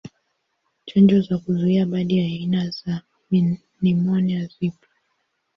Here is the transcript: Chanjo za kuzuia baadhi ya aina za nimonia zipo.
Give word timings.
Chanjo 0.85 1.21
za 1.21 1.37
kuzuia 1.37 1.85
baadhi 1.85 2.17
ya 2.17 2.25
aina 2.25 2.69
za 2.69 3.01
nimonia 3.81 4.49
zipo. 4.59 4.85